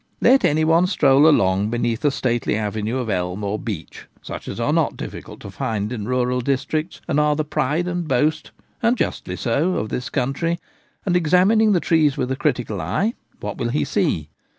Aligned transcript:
Let 0.19 0.43
any 0.43 0.65
one 0.65 0.87
stroll 0.87 1.27
along 1.29 1.69
beneath 1.69 2.03
a 2.03 2.09
stately 2.09 2.55
avenue 2.55 2.97
of 2.97 3.07
elm 3.07 3.43
or 3.43 3.59
beech, 3.59 4.07
such 4.23 4.47
as 4.47 4.59
are 4.59 4.73
not 4.73 4.97
difficult 4.97 5.39
to 5.41 5.51
find 5.51 5.93
in 5.93 6.07
rural 6.07 6.41
districts, 6.41 7.01
and 7.07 7.19
are 7.19 7.35
the 7.35 7.45
pride 7.45 7.87
and 7.87 8.07
boast— 8.07 8.49
and 8.81 8.97
justly 8.97 9.35
so— 9.35 9.73
of 9.75 9.89
this 9.89 10.09
country, 10.09 10.57
and, 11.05 11.15
examining 11.15 11.73
the 11.73 11.79
trees 11.79 12.17
with 12.17 12.35
critical 12.39 12.81
eye, 12.81 13.13
what 13.41 13.57
will 13.59 13.69
he 13.69 13.85
see 13.85 14.31